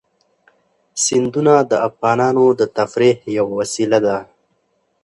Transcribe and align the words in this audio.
سیندونه 1.03 1.53
د 1.71 1.73
افغانانو 1.87 2.45
د 2.59 2.61
تفریح 2.77 3.17
یوه 3.37 3.53
وسیله 3.59 3.97
ده. 4.05 4.17